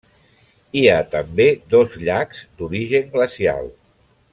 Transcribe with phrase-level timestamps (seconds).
[0.79, 3.75] Hi ha també dos llacs d'origen glacial.